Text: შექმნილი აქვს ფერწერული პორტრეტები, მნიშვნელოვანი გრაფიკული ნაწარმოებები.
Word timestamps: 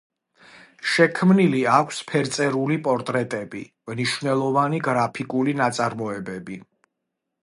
შექმნილი 0.91 1.59
აქვს 1.73 1.99
ფერწერული 2.11 2.77
პორტრეტები, 2.87 3.61
მნიშვნელოვანი 3.91 4.81
გრაფიკული 4.89 5.55
ნაწარმოებები. 5.63 6.59